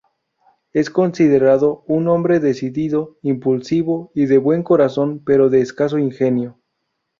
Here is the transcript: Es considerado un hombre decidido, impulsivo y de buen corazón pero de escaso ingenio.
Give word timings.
Es 0.73 0.89
considerado 0.89 1.83
un 1.85 2.07
hombre 2.07 2.39
decidido, 2.39 3.19
impulsivo 3.21 4.11
y 4.15 4.25
de 4.25 4.39
buen 4.39 4.63
corazón 4.63 5.21
pero 5.23 5.51
de 5.51 5.61
escaso 5.61 5.99
ingenio. 5.99 6.57